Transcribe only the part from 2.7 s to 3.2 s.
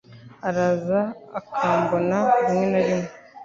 na rimwe.